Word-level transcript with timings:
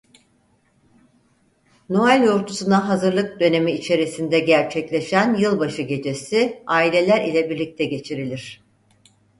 Noel 1.89 2.23
yortusuna 2.23 2.89
hazırlık 2.89 3.39
dönemi 3.39 3.71
içerisinde 3.71 4.39
gerçekleşen 4.39 5.35
yılbaşı 5.35 5.81
gecesi 5.81 6.63
aileler 6.67 7.25
ile 7.25 7.49
birlikte 7.49 7.85
geçirilir. 7.85 8.61